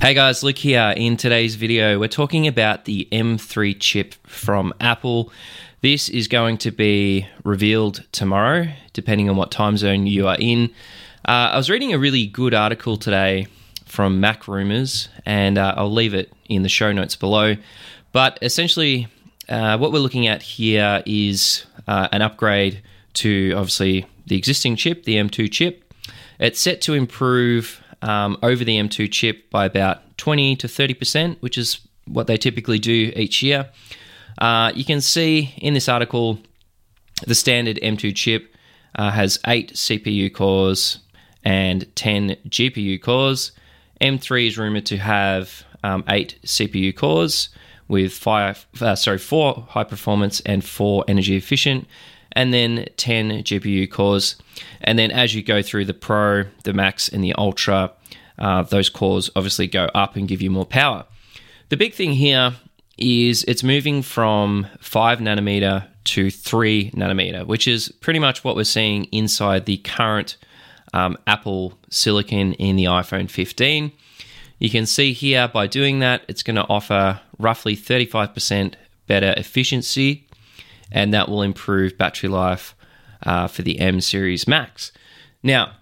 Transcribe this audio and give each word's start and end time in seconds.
Hey 0.00 0.14
guys, 0.14 0.44
Luke 0.44 0.58
here. 0.58 0.94
In 0.96 1.16
today's 1.16 1.56
video, 1.56 1.98
we're 1.98 2.06
talking 2.06 2.46
about 2.46 2.84
the 2.84 3.08
M3 3.10 3.76
chip 3.80 4.14
from 4.28 4.72
Apple. 4.78 5.32
This 5.80 6.08
is 6.08 6.28
going 6.28 6.58
to 6.58 6.70
be 6.70 7.26
revealed 7.42 8.04
tomorrow, 8.12 8.68
depending 8.92 9.28
on 9.28 9.34
what 9.34 9.50
time 9.50 9.76
zone 9.76 10.06
you 10.06 10.28
are 10.28 10.36
in. 10.38 10.70
Uh, 11.26 11.50
I 11.52 11.56
was 11.56 11.68
reading 11.68 11.92
a 11.92 11.98
really 11.98 12.28
good 12.28 12.54
article 12.54 12.96
today 12.96 13.48
from 13.86 14.20
Mac 14.20 14.46
Rumors, 14.46 15.08
and 15.26 15.58
uh, 15.58 15.74
I'll 15.76 15.92
leave 15.92 16.14
it 16.14 16.32
in 16.48 16.62
the 16.62 16.68
show 16.68 16.92
notes 16.92 17.16
below. 17.16 17.56
But 18.12 18.38
essentially, 18.40 19.08
uh, 19.48 19.78
what 19.78 19.90
we're 19.90 19.98
looking 19.98 20.28
at 20.28 20.42
here 20.42 21.02
is 21.06 21.66
uh, 21.88 22.06
an 22.12 22.22
upgrade 22.22 22.82
to 23.14 23.52
obviously 23.56 24.06
the 24.28 24.36
existing 24.36 24.76
chip, 24.76 25.02
the 25.02 25.16
M2 25.16 25.50
chip. 25.50 25.92
It's 26.38 26.60
set 26.60 26.80
to 26.82 26.94
improve 26.94 27.82
um, 28.02 28.38
over 28.42 28.64
the 28.64 28.76
M2 28.76 29.10
chip 29.10 29.50
by 29.50 29.64
about 29.66 30.16
20 30.18 30.56
to 30.56 30.66
30%, 30.66 31.36
which 31.40 31.58
is 31.58 31.80
what 32.06 32.26
they 32.26 32.36
typically 32.36 32.78
do 32.78 33.12
each 33.16 33.42
year. 33.42 33.70
Uh, 34.38 34.72
you 34.74 34.84
can 34.84 35.00
see 35.00 35.54
in 35.58 35.74
this 35.74 35.88
article 35.88 36.38
the 37.26 37.34
standard 37.34 37.78
M2 37.82 38.14
chip 38.14 38.54
uh, 38.94 39.10
has 39.10 39.38
8 39.46 39.72
CPU 39.74 40.32
cores 40.32 41.00
and 41.44 41.94
10 41.96 42.36
GPU 42.48 43.00
cores. 43.02 43.52
M3 44.00 44.46
is 44.46 44.58
rumored 44.58 44.86
to 44.86 44.96
have 44.96 45.64
um, 45.82 46.04
8 46.08 46.38
CPU 46.44 46.94
cores 46.94 47.48
with 47.88 48.12
five, 48.12 48.66
uh, 48.80 48.94
sorry, 48.94 49.18
4 49.18 49.66
high 49.70 49.84
performance 49.84 50.40
and 50.40 50.64
4 50.64 51.04
energy 51.08 51.36
efficient 51.36 51.86
and 52.32 52.52
then 52.52 52.86
10 52.96 53.42
GPU 53.44 53.90
cores. 53.90 54.36
And 54.80 54.98
then 54.98 55.10
as 55.10 55.34
you 55.34 55.42
go 55.42 55.62
through 55.62 55.86
the 55.86 55.94
Pro, 55.94 56.44
the 56.64 56.72
Max, 56.72 57.08
and 57.08 57.22
the 57.22 57.34
Ultra, 57.34 57.92
uh, 58.38 58.62
those 58.62 58.88
cores 58.88 59.30
obviously 59.34 59.66
go 59.66 59.86
up 59.94 60.16
and 60.16 60.28
give 60.28 60.42
you 60.42 60.50
more 60.50 60.66
power. 60.66 61.04
The 61.68 61.76
big 61.76 61.94
thing 61.94 62.12
here 62.12 62.54
is 62.96 63.44
it's 63.44 63.62
moving 63.62 64.02
from 64.02 64.66
5 64.80 65.18
nanometer 65.18 65.86
to 66.04 66.30
3 66.30 66.90
nanometer, 66.92 67.46
which 67.46 67.68
is 67.68 67.90
pretty 68.00 68.18
much 68.18 68.42
what 68.44 68.56
we're 68.56 68.64
seeing 68.64 69.04
inside 69.06 69.66
the 69.66 69.78
current 69.78 70.36
um, 70.94 71.16
Apple 71.26 71.78
silicon 71.90 72.54
in 72.54 72.76
the 72.76 72.84
iPhone 72.84 73.30
15. 73.30 73.92
You 74.58 74.70
can 74.70 74.86
see 74.86 75.12
here 75.12 75.46
by 75.48 75.66
doing 75.66 76.00
that, 76.00 76.22
it's 76.28 76.42
going 76.42 76.56
to 76.56 76.66
offer 76.66 77.20
roughly 77.38 77.76
35% 77.76 78.74
better 79.06 79.34
efficiency 79.36 80.27
and 80.90 81.12
that 81.14 81.28
will 81.28 81.42
improve 81.42 81.98
battery 81.98 82.28
life 82.28 82.74
uh, 83.24 83.46
for 83.46 83.62
the 83.62 83.78
M 83.78 84.00
series 84.00 84.46
Macs. 84.46 84.92
Now, 85.42 85.72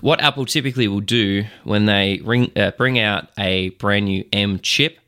what 0.00 0.20
Apple 0.20 0.46
typically 0.46 0.88
will 0.88 1.00
do 1.00 1.44
when 1.64 1.86
they 1.86 2.20
ring, 2.24 2.52
uh, 2.56 2.72
bring 2.72 2.98
out 2.98 3.28
a 3.38 3.70
brand 3.70 4.04
new 4.04 4.24
M 4.32 4.60
chip, 4.60 4.98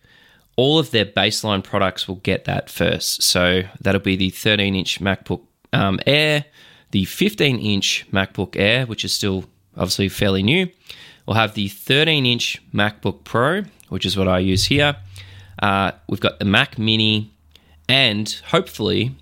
all 0.56 0.78
of 0.78 0.90
their 0.90 1.06
baseline 1.06 1.62
products 1.62 2.08
will 2.08 2.16
get 2.16 2.44
that 2.44 2.68
first. 2.68 3.22
So 3.22 3.62
that'll 3.80 4.00
be 4.00 4.16
the 4.16 4.30
13 4.30 4.74
inch 4.74 5.00
MacBook 5.00 5.42
um, 5.72 6.00
Air, 6.06 6.44
the 6.90 7.04
15 7.04 7.58
inch 7.58 8.06
MacBook 8.12 8.56
Air, 8.56 8.86
which 8.86 9.04
is 9.04 9.12
still 9.12 9.44
obviously 9.76 10.08
fairly 10.08 10.42
new. 10.42 10.68
We'll 11.26 11.36
have 11.36 11.54
the 11.54 11.68
13 11.68 12.26
inch 12.26 12.60
MacBook 12.74 13.24
Pro, 13.24 13.62
which 13.88 14.04
is 14.04 14.16
what 14.16 14.28
I 14.28 14.40
use 14.40 14.64
here. 14.64 14.96
Uh, 15.62 15.92
we've 16.08 16.20
got 16.20 16.38
the 16.38 16.44
Mac 16.44 16.78
Mini, 16.78 17.32
and 17.90 18.40
hopefully, 18.46 19.16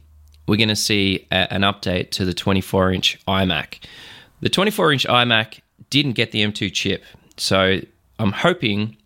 we're 0.46 0.56
going 0.56 0.68
to 0.68 0.76
see 0.76 1.26
a, 1.32 1.50
an 1.52 1.62
update 1.62 2.10
to 2.10 2.26
the 2.26 2.34
24 2.34 2.92
inch 2.92 3.18
iMac. 3.26 3.78
The 4.42 4.50
24 4.50 4.92
inch 4.92 5.06
iMac 5.06 5.60
didn't 5.88 6.12
get 6.12 6.32
the 6.32 6.44
M2 6.44 6.70
chip, 6.72 7.02
so 7.38 7.80
I'm 8.18 8.32
hoping 8.32 8.98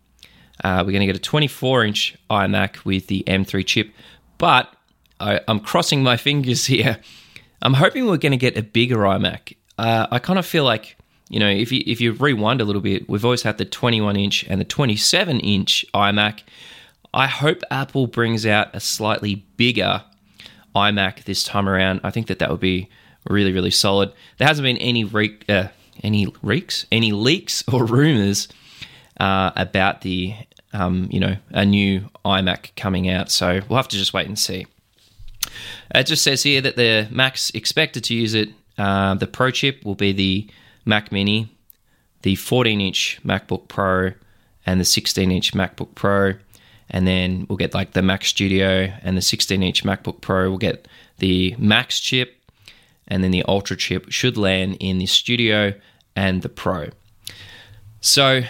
uh, 0.65 0.83
we're 0.85 0.91
going 0.91 0.99
to 0.99 1.05
get 1.05 1.15
a 1.15 1.19
24 1.19 1.85
inch 1.85 2.17
iMac 2.29 2.83
with 2.83 3.07
the 3.07 3.23
M3 3.25 3.65
chip, 3.65 3.93
but 4.37 4.67
I, 5.21 5.39
am 5.47 5.61
crossing 5.61 6.03
my 6.03 6.17
fingers 6.17 6.65
here. 6.67 6.99
I'm 7.61 7.75
hoping 7.75 8.05
we're 8.05 8.17
going 8.17 8.33
to 8.33 8.37
get 8.37 8.57
a 8.57 8.63
bigger 8.63 8.97
iMac. 8.97 9.55
Uh, 9.77 10.07
I 10.11 10.19
kind 10.19 10.37
of 10.37 10.45
feel 10.45 10.65
like, 10.65 10.97
you 11.29 11.39
know, 11.39 11.49
if 11.49 11.71
you, 11.71 11.81
if 11.85 12.01
you 12.01 12.11
rewind 12.11 12.59
a 12.59 12.65
little 12.65 12.81
bit, 12.81 13.07
we've 13.07 13.23
always 13.23 13.43
had 13.43 13.57
the 13.57 13.65
21 13.65 14.17
inch 14.17 14.43
and 14.49 14.59
the 14.59 14.65
27 14.65 15.39
inch 15.39 15.85
iMac. 15.93 16.41
I 17.13 17.27
hope 17.27 17.61
Apple 17.69 18.07
brings 18.07 18.45
out 18.45 18.73
a 18.73 18.79
slightly 18.79 19.45
bigger 19.55 20.03
iMac 20.75 21.25
this 21.25 21.43
time 21.43 21.69
around. 21.69 22.01
I 22.03 22.09
think 22.09 22.27
that 22.27 22.39
that 22.39 22.49
would 22.49 22.59
be 22.59 22.89
really, 23.29 23.53
really 23.53 23.71
solid. 23.71 24.11
There 24.37 24.47
hasn't 24.47 24.63
been 24.63 24.77
any 24.77 25.03
uh, 25.47 25.67
any 26.03 26.27
reeks, 26.41 26.85
any 26.91 27.11
leaks 27.11 27.63
or 27.71 27.85
rumors 27.85 28.47
uh, 29.19 29.51
about 29.55 30.01
the, 30.01 30.35
um, 30.73 31.07
you 31.11 31.19
know, 31.19 31.35
a 31.51 31.65
new 31.65 32.09
iMac 32.25 32.75
coming 32.75 33.09
out. 33.09 33.29
So 33.29 33.61
we'll 33.69 33.77
have 33.77 33.87
to 33.89 33.97
just 33.97 34.13
wait 34.13 34.27
and 34.27 34.39
see. 34.39 34.65
It 35.93 36.05
just 36.05 36.23
says 36.23 36.41
here 36.41 36.61
that 36.61 36.77
the 36.77 37.07
Mac's 37.11 37.51
expected 37.51 38.03
to 38.05 38.15
use 38.15 38.33
it. 38.33 38.49
Uh, 38.77 39.13
the 39.13 39.27
Pro 39.27 39.51
chip 39.51 39.85
will 39.85 39.93
be 39.93 40.11
the 40.11 40.49
Mac 40.83 41.11
Mini, 41.11 41.55
the 42.23 42.35
14 42.35 42.81
inch 42.81 43.19
MacBook 43.23 43.67
Pro, 43.67 44.13
and 44.65 44.79
the 44.79 44.85
16 44.85 45.31
inch 45.31 45.53
MacBook 45.53 45.93
Pro 45.93 46.33
and 46.89 47.07
then 47.07 47.45
we'll 47.49 47.57
get 47.57 47.73
like 47.73 47.93
the 47.93 48.01
Mac 48.01 48.25
Studio 48.25 48.91
and 49.01 49.17
the 49.17 49.21
16 49.21 49.61
inch 49.61 49.83
MacBook 49.83 50.21
Pro. 50.21 50.49
We'll 50.49 50.57
get 50.57 50.87
the 51.17 51.55
Max 51.57 51.99
chip, 51.99 52.35
and 53.07 53.23
then 53.23 53.31
the 53.31 53.43
Ultra 53.47 53.77
chip 53.77 54.11
should 54.11 54.37
land 54.37 54.77
in 54.79 54.97
the 54.97 55.05
Studio 55.05 55.73
and 56.15 56.41
the 56.41 56.49
Pro. 56.49 56.89
So, 58.01 58.41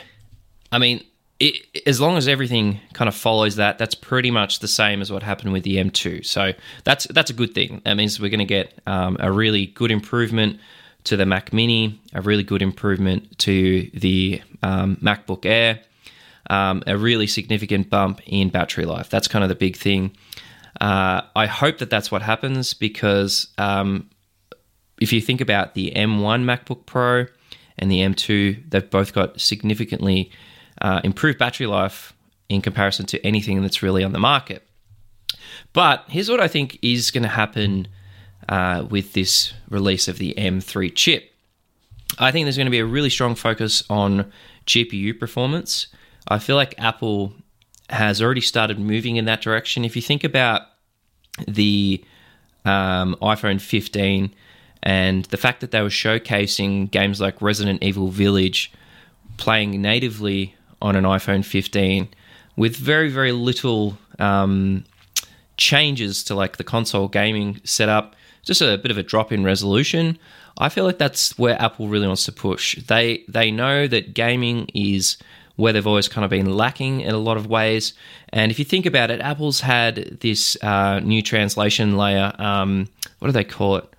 I 0.72 0.80
mean, 0.80 1.04
it, 1.40 1.66
as 1.86 2.00
long 2.00 2.18
as 2.18 2.28
everything 2.28 2.80
kind 2.94 3.08
of 3.08 3.16
follows 3.16 3.58
that, 3.58 3.78
that's 3.78 3.96
pretty 3.96 4.32
much 4.32 4.60
the 4.60 4.68
same 4.68 5.02
as 5.02 5.12
what 5.12 5.24
happened 5.24 5.52
with 5.54 5.64
the 5.64 5.78
M2. 5.78 6.26
So 6.26 6.54
that's 6.84 7.06
that's 7.06 7.30
a 7.30 7.34
good 7.34 7.54
thing. 7.54 7.82
That 7.86 7.96
means 7.96 8.20
we're 8.20 8.30
going 8.30 8.40
to 8.40 8.46
get 8.46 8.80
um, 8.88 9.18
a 9.20 9.32
really 9.32 9.68
good 9.68 9.92
improvement 9.92 10.60
to 11.06 11.18
the 11.18 11.26
Mac 11.26 11.52
Mini, 11.52 12.00
a 12.14 12.22
really 12.22 12.44
good 12.44 12.62
improvement 12.62 13.38
to 13.40 13.90
the 13.94 14.42
um, 14.62 14.96
MacBook 14.98 15.46
Air, 15.46 15.82
um, 16.50 16.84
a 16.88 16.98
really 16.98 17.28
significant 17.28 17.90
bump 17.90 18.22
in 18.26 18.50
battery 18.50 18.86
life. 18.86 19.09
That's 19.09 19.28
kind 19.28 19.44
of 19.44 19.50
the 19.50 19.56
big 19.56 19.78
thing. 19.78 20.16
Uh, 20.81 21.22
I 21.36 21.46
hope 21.46 21.78
that 21.78 21.90
that's 21.90 22.12
what 22.12 22.22
happens 22.22 22.74
because 22.74 23.48
um, 23.58 24.09
if 25.00 25.14
you 25.14 25.22
think 25.22 25.42
about 25.42 25.74
the 25.74 25.92
M1 25.96 26.44
MacBook 26.44 26.86
Pro 26.86 27.26
and 27.78 27.92
the 27.92 28.00
M2, 28.00 28.70
they've 28.70 28.90
both 28.90 29.14
got 29.14 29.40
significantly 29.40 30.32
uh, 30.82 31.02
improved 31.03 31.40
battery 31.40 31.68
life 31.68 32.14
in 32.50 32.62
comparison 32.62 33.06
to 33.08 33.26
anything 33.26 33.62
that's 33.62 33.82
really 33.82 34.03
on 34.03 34.12
the 34.12 34.20
market. 34.20 34.68
But 35.74 36.06
here's 36.08 36.30
what 36.30 36.40
I 36.40 36.48
think 36.48 36.78
is 36.82 37.12
going 37.12 37.24
to 37.24 37.30
happen 37.30 37.88
uh, 38.50 38.86
with 38.90 39.14
this 39.14 39.53
release 39.70 40.08
of 40.08 40.18
the 40.18 40.34
M3 40.38 40.94
chip. 40.96 41.32
I 42.20 42.32
think 42.32 42.46
there's 42.46 42.58
going 42.58 42.68
to 42.68 42.72
be 42.72 42.80
a 42.80 42.86
really 42.86 43.09
strong 43.09 43.36
focus 43.36 43.84
on 43.90 44.32
GPU 44.68 45.20
performance. 45.20 45.88
I 46.28 46.39
feel 46.39 46.56
like 46.56 46.75
Apple 46.78 47.34
has 47.89 48.22
already 48.22 48.41
started 48.41 48.79
moving 48.79 49.17
in 49.17 49.25
that 49.25 49.41
direction. 49.41 49.85
If 49.85 49.95
you 49.95 50.01
think 50.01 50.23
about 50.23 50.63
the 51.47 52.03
um, 52.66 53.16
iPhone 53.22 53.59
15 53.59 54.34
and 54.84 55.25
the 55.25 55.38
fact 55.38 55.61
that 55.61 55.72
they 55.72 55.81
were 55.81 55.89
showcasing 55.89 56.89
games 56.91 57.19
like 57.19 57.41
Resident 57.41 57.84
Evil 57.84 58.09
Village 58.09 58.72
playing 59.38 59.81
natively 59.81 60.56
on 60.81 60.95
an 60.95 61.03
iPhone 61.06 61.44
15 61.44 62.07
with 62.55 62.75
very, 62.75 63.09
very 63.09 63.31
little 63.31 63.97
um, 64.19 64.84
changes 65.57 66.23
to 66.25 66.35
like 66.35 66.57
the 66.57 66.63
console 66.63 67.07
gaming 67.07 67.59
setup, 67.63 68.16
just 68.44 68.61
a 68.61 68.78
bit 68.78 68.91
of 68.91 68.97
a 68.97 69.03
drop 69.03 69.31
in 69.31 69.44
resolution. 69.44 70.17
I 70.57 70.69
feel 70.69 70.84
like 70.84 70.97
that's 70.97 71.38
where 71.38 71.59
Apple 71.61 71.88
really 71.88 72.07
wants 72.07 72.25
to 72.25 72.31
push. 72.31 72.78
They 72.84 73.23
they 73.28 73.49
know 73.49 73.87
that 73.87 74.14
gaming 74.14 74.67
is 74.73 75.17
where 75.55 75.72
they've 75.72 75.85
always 75.85 76.08
kind 76.08 76.26
of 76.26 76.32
been 76.32 76.55
lacking 76.55 77.02
in 77.02 77.14
a 77.14 77.17
lot 77.20 77.38
of 77.38 77.47
ways. 77.47 77.94
And 78.29 78.52
if 78.52 78.58
you 78.58 78.66
think 78.66 78.85
about 78.85 79.11
it, 79.11 79.22
Apple's 79.22 79.61
had 79.61 80.17
this 80.22 80.58
uh, 80.64 81.00
new 81.00 81.22
translation 81.22 81.96
layer. 81.97 82.34
Um, 82.40 82.88
what 83.20 83.28
do 83.28 83.32
they 83.32 83.44
call 83.44 83.78
it? 83.78 83.90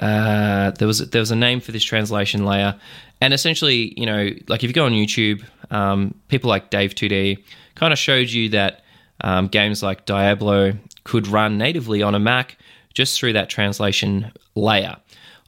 Uh, 0.00 0.72
there 0.72 0.88
was 0.88 0.98
there 1.10 1.20
was 1.20 1.30
a 1.30 1.36
name 1.36 1.60
for 1.60 1.72
this 1.72 1.84
translation 1.84 2.44
layer, 2.44 2.74
and 3.20 3.32
essentially, 3.32 3.94
you 3.98 4.04
know, 4.04 4.30
like 4.48 4.64
if 4.64 4.68
you 4.68 4.72
go 4.74 4.84
on 4.84 4.92
YouTube, 4.92 5.44
um, 5.70 6.14
people 6.28 6.50
like 6.50 6.70
Dave2D 6.70 7.42
kind 7.76 7.92
of 7.92 7.98
showed 7.98 8.28
you 8.28 8.48
that 8.50 8.82
um, 9.22 9.46
games 9.46 9.82
like 9.82 10.04
Diablo 10.04 10.72
could 11.04 11.28
run 11.28 11.56
natively 11.56 12.02
on 12.02 12.14
a 12.14 12.18
Mac 12.18 12.58
just 12.94 13.18
through 13.18 13.34
that 13.34 13.48
translation 13.48 14.32
layer. 14.54 14.96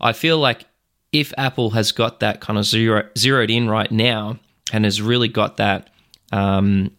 I 0.00 0.12
feel 0.12 0.38
like 0.38 0.66
if 1.12 1.32
Apple 1.36 1.70
has 1.70 1.92
got 1.92 2.20
that 2.20 2.40
kind 2.40 2.58
of 2.58 2.64
zero, 2.64 3.08
zeroed 3.16 3.50
in 3.50 3.68
right 3.68 3.90
now, 3.90 4.38
and 4.72 4.84
has 4.84 5.00
really 5.00 5.28
got 5.28 5.56
that 5.56 5.90
um, 6.32 6.90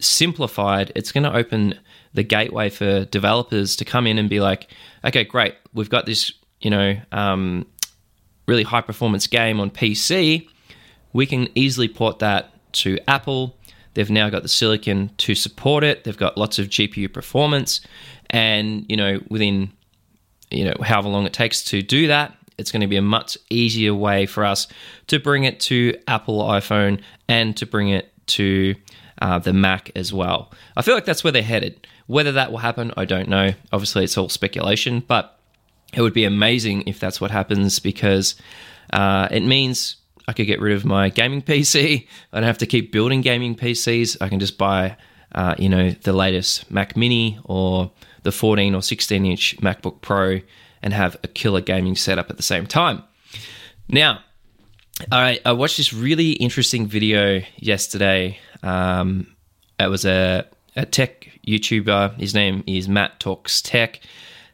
simplified, 0.00 0.92
it's 0.94 1.12
going 1.12 1.24
to 1.24 1.34
open 1.34 1.78
the 2.14 2.22
gateway 2.22 2.68
for 2.68 3.04
developers 3.06 3.76
to 3.76 3.84
come 3.84 4.06
in 4.06 4.18
and 4.18 4.28
be 4.28 4.40
like, 4.40 4.68
okay, 5.04 5.24
great, 5.24 5.54
we've 5.72 5.90
got 5.90 6.06
this, 6.06 6.32
you 6.60 6.70
know, 6.70 6.96
um, 7.12 7.66
really 8.46 8.62
high 8.64 8.80
performance 8.80 9.26
game 9.26 9.60
on 9.60 9.70
PC. 9.70 10.46
We 11.12 11.26
can 11.26 11.48
easily 11.54 11.88
port 11.88 12.18
that 12.18 12.50
to 12.74 12.98
Apple. 13.08 13.56
They've 13.94 14.10
now 14.10 14.30
got 14.30 14.42
the 14.42 14.48
silicon 14.48 15.10
to 15.18 15.34
support 15.34 15.84
it. 15.84 16.04
They've 16.04 16.16
got 16.16 16.38
lots 16.38 16.58
of 16.58 16.68
GPU 16.68 17.12
performance, 17.12 17.80
and 18.30 18.86
you 18.88 18.96
know 18.96 19.20
within 19.28 19.70
you 20.50 20.64
know 20.64 20.74
however 20.82 21.08
long 21.08 21.26
it 21.26 21.34
takes 21.34 21.62
to 21.64 21.82
do 21.82 22.06
that, 22.06 22.34
it's 22.62 22.72
going 22.72 22.80
to 22.80 22.86
be 22.86 22.96
a 22.96 23.02
much 23.02 23.36
easier 23.50 23.92
way 23.92 24.24
for 24.24 24.44
us 24.44 24.68
to 25.08 25.18
bring 25.18 25.44
it 25.44 25.60
to 25.60 25.98
Apple 26.06 26.42
iPhone 26.44 27.02
and 27.28 27.54
to 27.58 27.66
bring 27.66 27.88
it 27.88 28.10
to 28.28 28.74
uh, 29.20 29.38
the 29.38 29.52
Mac 29.52 29.90
as 29.94 30.12
well. 30.12 30.52
I 30.76 30.82
feel 30.82 30.94
like 30.94 31.04
that's 31.04 31.22
where 31.22 31.32
they're 31.32 31.42
headed. 31.42 31.86
Whether 32.06 32.32
that 32.32 32.50
will 32.50 32.58
happen, 32.58 32.92
I 32.96 33.04
don't 33.04 33.28
know. 33.28 33.52
Obviously, 33.72 34.04
it's 34.04 34.16
all 34.16 34.28
speculation, 34.28 35.00
but 35.00 35.38
it 35.92 36.00
would 36.00 36.14
be 36.14 36.24
amazing 36.24 36.84
if 36.86 37.00
that's 37.00 37.20
what 37.20 37.30
happens 37.30 37.80
because 37.80 38.36
uh, 38.92 39.28
it 39.30 39.42
means 39.42 39.96
I 40.28 40.32
could 40.32 40.46
get 40.46 40.60
rid 40.60 40.76
of 40.76 40.84
my 40.84 41.08
gaming 41.08 41.42
PC. 41.50 42.06
I 42.32 42.40
don't 42.40 42.46
have 42.46 42.58
to 42.58 42.66
keep 42.66 42.92
building 42.92 43.22
gaming 43.22 43.56
PCs. 43.56 44.16
I 44.20 44.28
can 44.28 44.38
just 44.40 44.56
buy, 44.56 44.96
uh, 45.34 45.56
you 45.58 45.68
know, 45.68 45.90
the 45.90 46.12
latest 46.12 46.70
Mac 46.70 46.96
Mini 46.96 47.38
or 47.44 47.90
the 48.22 48.32
14 48.32 48.74
or 48.74 48.82
16 48.82 49.26
inch 49.26 49.56
MacBook 49.58 50.00
Pro 50.00 50.40
and 50.82 50.92
have 50.92 51.16
a 51.22 51.28
killer 51.28 51.60
gaming 51.60 51.96
setup 51.96 52.30
at 52.30 52.36
the 52.36 52.42
same 52.42 52.66
time. 52.66 53.02
Now, 53.88 54.20
I, 55.10 55.40
I 55.44 55.52
watched 55.52 55.76
this 55.76 55.92
really 55.92 56.32
interesting 56.32 56.86
video 56.86 57.42
yesterday. 57.56 58.38
Um, 58.62 59.26
it 59.78 59.88
was 59.88 60.04
a, 60.04 60.46
a 60.76 60.86
tech 60.86 61.28
YouTuber. 61.46 62.18
His 62.18 62.34
name 62.34 62.62
is 62.66 62.88
Matt 62.88 63.18
Talks 63.20 63.60
Tech. 63.62 64.00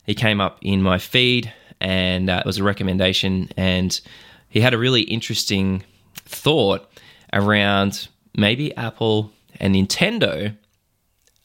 He 0.06 0.14
came 0.14 0.40
up 0.40 0.58
in 0.62 0.82
my 0.82 0.98
feed 0.98 1.52
and 1.80 2.30
uh, 2.30 2.40
it 2.40 2.46
was 2.46 2.58
a 2.58 2.64
recommendation. 2.64 3.50
And 3.56 4.00
he 4.48 4.60
had 4.60 4.74
a 4.74 4.78
really 4.78 5.02
interesting 5.02 5.82
thought 6.14 6.90
around 7.32 8.08
maybe 8.36 8.74
Apple 8.76 9.32
and 9.60 9.74
Nintendo 9.74 10.56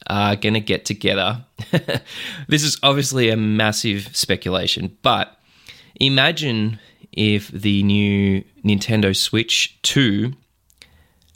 are 0.07 0.35
going 0.35 0.53
to 0.53 0.59
get 0.59 0.85
together. 0.85 1.43
this 2.47 2.63
is 2.63 2.77
obviously 2.83 3.29
a 3.29 3.37
massive 3.37 4.15
speculation, 4.15 4.97
but 5.01 5.37
imagine 5.95 6.79
if 7.11 7.49
the 7.49 7.83
new 7.83 8.43
Nintendo 8.63 9.15
Switch 9.15 9.77
2 9.83 10.33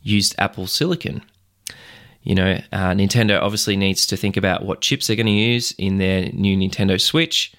used 0.02 0.36
Apple 0.38 0.68
Silicon. 0.68 1.22
You 2.24 2.36
know, 2.36 2.62
uh, 2.72 2.92
Nintendo 2.92 3.42
obviously 3.42 3.78
needs 3.78 4.06
to 4.08 4.18
think 4.18 4.36
about 4.38 4.66
what 4.66 4.82
chips 4.82 5.08
they're 5.08 5.16
going 5.16 5.28
to 5.28 5.32
use 5.32 5.72
in 5.78 5.98
their 5.98 6.30
new 6.34 6.58
Nintendo 6.58 7.00
Switch. 7.00 7.54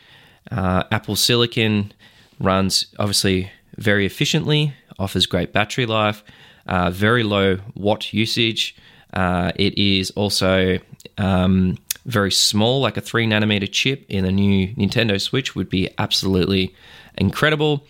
Uh, 0.50 0.84
Apple 0.90 1.16
Silicon 1.16 1.92
runs 2.40 2.86
obviously 2.98 3.50
very 3.76 4.04
efficiently, 4.04 4.74
offers 4.98 5.26
great 5.26 5.52
battery 5.52 5.86
life, 5.86 6.22
uh, 6.66 6.90
very 6.90 7.22
low 7.22 7.58
watt 7.74 8.12
usage. 8.12 8.76
Uh, 9.14 9.52
it 9.56 9.76
is 9.78 10.10
also 10.12 10.78
um, 11.16 11.78
very 12.08 12.32
small, 12.32 12.80
like 12.80 12.96
a 12.96 13.00
three 13.00 13.26
nanometer 13.26 13.70
chip 13.70 14.04
in 14.08 14.24
a 14.24 14.32
new 14.32 14.68
Nintendo 14.74 15.20
Switch 15.20 15.54
would 15.54 15.68
be 15.68 15.90
absolutely 15.98 16.74
incredible. 17.18 17.86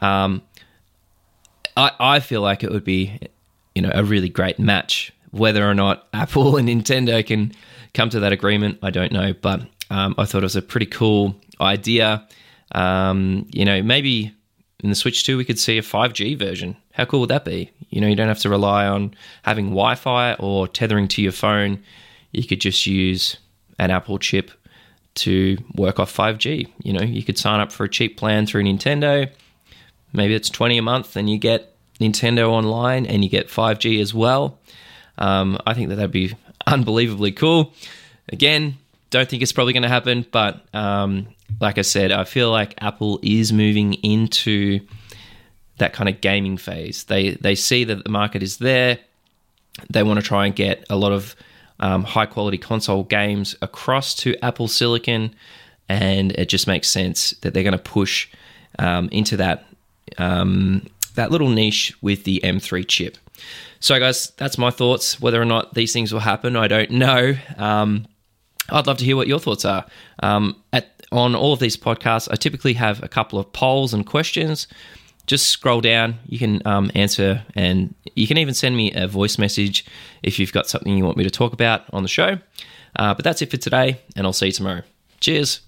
Um, 0.00 0.42
I, 1.76 1.90
I 1.98 2.20
feel 2.20 2.42
like 2.42 2.62
it 2.62 2.70
would 2.70 2.84
be, 2.84 3.18
you 3.74 3.82
know, 3.82 3.90
a 3.92 4.04
really 4.04 4.28
great 4.28 4.58
match. 4.58 5.12
Whether 5.30 5.68
or 5.68 5.74
not 5.74 6.06
Apple 6.12 6.56
and 6.58 6.68
Nintendo 6.68 7.26
can 7.26 7.52
come 7.94 8.10
to 8.10 8.20
that 8.20 8.32
agreement, 8.32 8.78
I 8.82 8.90
don't 8.90 9.10
know. 9.10 9.32
But 9.32 9.62
um, 9.90 10.14
I 10.18 10.26
thought 10.26 10.42
it 10.42 10.44
was 10.44 10.56
a 10.56 10.62
pretty 10.62 10.86
cool 10.86 11.34
idea. 11.58 12.28
Um, 12.72 13.46
you 13.52 13.64
know, 13.64 13.82
maybe 13.82 14.34
in 14.80 14.90
the 14.90 14.94
Switch 14.94 15.24
2, 15.24 15.38
we 15.38 15.46
could 15.46 15.58
see 15.58 15.78
a 15.78 15.82
5G 15.82 16.38
version. 16.38 16.76
How 16.92 17.06
cool 17.06 17.20
would 17.20 17.30
that 17.30 17.46
be? 17.46 17.70
You 17.88 18.02
know, 18.02 18.06
you 18.06 18.16
don't 18.16 18.28
have 18.28 18.40
to 18.40 18.50
rely 18.50 18.86
on 18.86 19.14
having 19.44 19.66
Wi 19.70 19.94
Fi 19.94 20.34
or 20.34 20.68
tethering 20.68 21.08
to 21.08 21.22
your 21.22 21.32
phone. 21.32 21.82
You 22.32 22.44
could 22.46 22.60
just 22.60 22.86
use 22.86 23.38
an 23.82 23.90
Apple 23.90 24.18
chip 24.18 24.50
to 25.14 25.58
work 25.74 25.98
off 25.98 26.14
5G. 26.14 26.68
You 26.82 26.92
know, 26.92 27.02
you 27.02 27.22
could 27.22 27.38
sign 27.38 27.60
up 27.60 27.72
for 27.72 27.84
a 27.84 27.88
cheap 27.88 28.16
plan 28.16 28.46
through 28.46 28.64
Nintendo. 28.64 29.30
Maybe 30.12 30.34
it's 30.34 30.48
20 30.50 30.78
a 30.78 30.82
month 30.82 31.16
and 31.16 31.28
you 31.28 31.38
get 31.38 31.74
Nintendo 32.00 32.48
online 32.48 33.06
and 33.06 33.22
you 33.22 33.30
get 33.30 33.48
5G 33.48 34.00
as 34.00 34.14
well. 34.14 34.58
Um, 35.18 35.58
I 35.66 35.74
think 35.74 35.88
that 35.88 35.96
that'd 35.96 36.10
be 36.10 36.34
unbelievably 36.66 37.32
cool. 37.32 37.74
Again, 38.28 38.78
don't 39.10 39.28
think 39.28 39.42
it's 39.42 39.52
probably 39.52 39.72
going 39.72 39.82
to 39.82 39.88
happen, 39.88 40.26
but 40.30 40.64
um, 40.74 41.28
like 41.60 41.78
I 41.78 41.82
said, 41.82 42.12
I 42.12 42.24
feel 42.24 42.50
like 42.50 42.74
Apple 42.82 43.20
is 43.22 43.52
moving 43.52 43.94
into 43.94 44.80
that 45.78 45.92
kind 45.92 46.08
of 46.08 46.20
gaming 46.20 46.56
phase. 46.56 47.04
They 47.04 47.30
they 47.32 47.54
see 47.54 47.84
that 47.84 48.04
the 48.04 48.10
market 48.10 48.42
is 48.42 48.58
there. 48.58 48.98
They 49.90 50.02
want 50.02 50.20
to 50.20 50.26
try 50.26 50.46
and 50.46 50.54
get 50.54 50.86
a 50.88 50.96
lot 50.96 51.12
of 51.12 51.34
um, 51.82 52.04
high 52.04 52.26
quality 52.26 52.56
console 52.56 53.02
games 53.02 53.54
across 53.60 54.14
to 54.14 54.36
Apple 54.42 54.68
Silicon, 54.68 55.34
and 55.88 56.32
it 56.32 56.48
just 56.48 56.66
makes 56.66 56.88
sense 56.88 57.32
that 57.42 57.52
they're 57.52 57.64
going 57.64 57.72
to 57.72 57.78
push 57.78 58.28
um, 58.78 59.08
into 59.10 59.36
that 59.36 59.66
um, 60.16 60.86
that 61.16 61.30
little 61.30 61.50
niche 61.50 61.92
with 62.00 62.24
the 62.24 62.40
M3 62.42 62.86
chip. 62.86 63.18
So, 63.80 63.98
guys, 63.98 64.30
that's 64.36 64.56
my 64.56 64.70
thoughts. 64.70 65.20
Whether 65.20 65.42
or 65.42 65.44
not 65.44 65.74
these 65.74 65.92
things 65.92 66.12
will 66.12 66.20
happen, 66.20 66.56
I 66.56 66.68
don't 66.68 66.92
know. 66.92 67.34
Um, 67.58 68.06
I'd 68.70 68.86
love 68.86 68.98
to 68.98 69.04
hear 69.04 69.16
what 69.16 69.26
your 69.26 69.40
thoughts 69.40 69.64
are. 69.64 69.84
Um, 70.22 70.56
at 70.72 70.88
on 71.10 71.34
all 71.34 71.52
of 71.52 71.58
these 71.58 71.76
podcasts, 71.76 72.28
I 72.30 72.36
typically 72.36 72.72
have 72.74 73.02
a 73.02 73.08
couple 73.08 73.38
of 73.38 73.52
polls 73.52 73.92
and 73.92 74.06
questions. 74.06 74.68
Just 75.26 75.48
scroll 75.48 75.80
down, 75.80 76.18
you 76.26 76.38
can 76.38 76.62
answer, 76.66 77.44
and 77.54 77.94
you 78.14 78.26
can 78.26 78.38
even 78.38 78.54
send 78.54 78.76
me 78.76 78.92
a 78.92 79.06
voice 79.06 79.38
message 79.38 79.84
if 80.22 80.38
you've 80.38 80.52
got 80.52 80.68
something 80.68 80.96
you 80.96 81.04
want 81.04 81.16
me 81.16 81.24
to 81.24 81.30
talk 81.30 81.52
about 81.52 81.82
on 81.92 82.02
the 82.02 82.08
show. 82.08 82.38
Uh, 82.96 83.14
but 83.14 83.24
that's 83.24 83.40
it 83.42 83.50
for 83.50 83.56
today, 83.56 84.00
and 84.16 84.26
I'll 84.26 84.32
see 84.32 84.46
you 84.46 84.52
tomorrow. 84.52 84.82
Cheers. 85.20 85.60